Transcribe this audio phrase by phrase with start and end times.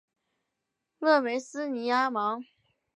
[0.97, 2.43] 勒梅斯尼阿芒。